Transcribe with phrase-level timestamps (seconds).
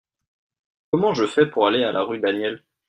[0.89, 2.63] Comment je fais pour aller à la rue Daniel?